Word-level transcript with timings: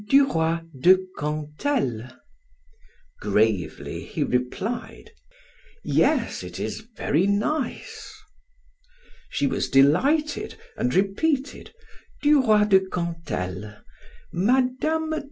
Duroy 0.09 0.61
de 0.79 0.97
Cantel." 1.15 2.09
Gravely 3.19 4.03
he 4.03 4.23
replied: 4.23 5.11
"Yes, 5.83 6.41
it 6.41 6.59
is 6.59 6.81
very 6.97 7.27
nice." 7.27 8.11
She 9.29 9.45
was 9.45 9.69
delighted, 9.69 10.55
and 10.75 10.91
repeated: 10.95 11.71
"Duroy 12.23 12.63
de 12.65 12.79
Cantel. 12.79 13.75
Mme. 14.33 15.13